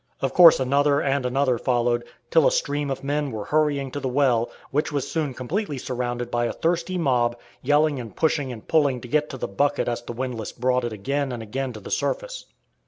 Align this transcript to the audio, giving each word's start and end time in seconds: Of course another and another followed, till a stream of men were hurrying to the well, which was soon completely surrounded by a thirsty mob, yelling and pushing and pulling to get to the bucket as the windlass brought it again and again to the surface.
Of 0.19 0.33
course 0.33 0.59
another 0.59 0.99
and 0.99 1.27
another 1.27 1.59
followed, 1.59 2.03
till 2.31 2.47
a 2.47 2.51
stream 2.51 2.89
of 2.89 3.03
men 3.03 3.29
were 3.31 3.45
hurrying 3.45 3.91
to 3.91 3.99
the 3.99 4.07
well, 4.07 4.49
which 4.71 4.91
was 4.91 5.07
soon 5.11 5.35
completely 5.35 5.77
surrounded 5.77 6.31
by 6.31 6.45
a 6.45 6.53
thirsty 6.53 6.97
mob, 6.97 7.37
yelling 7.61 7.99
and 7.99 8.15
pushing 8.15 8.51
and 8.51 8.67
pulling 8.67 8.99
to 9.01 9.07
get 9.07 9.29
to 9.29 9.37
the 9.37 9.47
bucket 9.47 9.87
as 9.87 10.01
the 10.01 10.13
windlass 10.13 10.53
brought 10.53 10.85
it 10.85 10.91
again 10.91 11.31
and 11.31 11.43
again 11.43 11.71
to 11.73 11.79
the 11.79 11.91
surface. 11.91 12.45